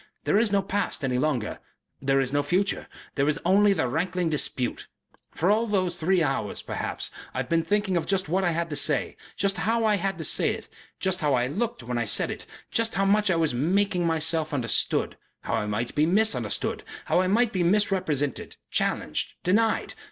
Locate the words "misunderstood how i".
16.07-17.27